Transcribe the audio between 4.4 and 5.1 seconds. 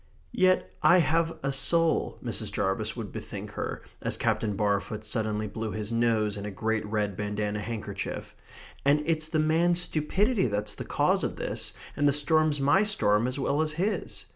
Barfoot